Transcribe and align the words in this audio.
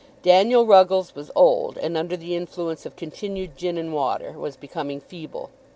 Daniel 0.23 0.65
Ruggles 0.65 1.13
was 1.13 1.29
old, 1.35 1.77
and, 1.77 1.95
under 1.95 2.17
the 2.17 2.35
influence 2.35 2.87
of 2.87 2.95
continued 2.95 3.55
gin 3.55 3.77
and 3.77 3.93
water, 3.93 4.31
was 4.31 4.57
becoming 4.57 4.99
feeble. 4.99 5.51